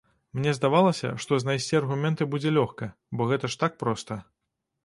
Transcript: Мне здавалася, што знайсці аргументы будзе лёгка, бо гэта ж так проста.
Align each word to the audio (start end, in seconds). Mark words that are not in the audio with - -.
Мне 0.37 0.53
здавалася, 0.59 1.11
што 1.25 1.37
знайсці 1.43 1.79
аргументы 1.81 2.27
будзе 2.33 2.55
лёгка, 2.57 2.91
бо 3.19 3.31
гэта 3.33 3.45
ж 3.53 3.63
так 3.67 3.81
проста. 3.85 4.21